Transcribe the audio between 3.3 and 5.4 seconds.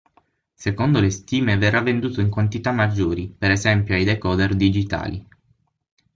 per esempio ai decoder digitali.